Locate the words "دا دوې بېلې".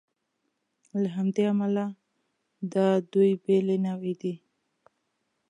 2.73-3.77